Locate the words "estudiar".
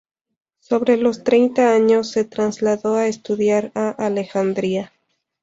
3.05-3.71